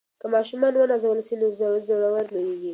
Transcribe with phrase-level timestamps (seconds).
[0.21, 1.47] که ماشومان ونازول سي نو
[1.87, 2.69] زړور لویېږي.